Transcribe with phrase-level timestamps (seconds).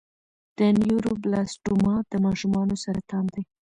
[0.57, 3.43] د نیوروبلاسټوما د ماشومانو سرطان دی.